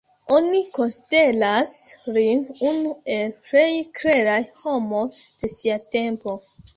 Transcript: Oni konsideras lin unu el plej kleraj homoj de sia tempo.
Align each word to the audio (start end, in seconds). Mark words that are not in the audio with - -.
Oni 0.35 0.59
konsideras 0.75 1.73
lin 2.15 2.41
unu 2.69 2.93
el 3.17 3.35
plej 3.49 3.65
kleraj 3.99 4.39
homoj 4.63 5.03
de 5.43 5.51
sia 5.57 5.77
tempo. 5.97 6.35